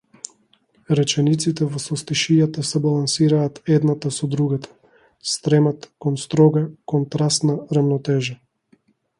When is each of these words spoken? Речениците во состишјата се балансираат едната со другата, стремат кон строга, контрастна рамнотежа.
Речениците 0.99 1.67
во 1.73 1.81
состишјата 1.83 2.63
се 2.69 2.81
балансираат 2.87 3.61
едната 3.77 4.13
со 4.17 4.31
другата, 4.33 4.73
стремат 5.35 5.89
кон 6.07 6.19
строга, 6.25 6.65
контрастна 6.95 7.59
рамнотежа. 7.79 8.39